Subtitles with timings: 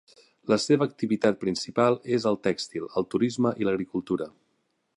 [0.51, 4.29] La seva activitat principal és el tèxtil, el turisme i l'agricultura.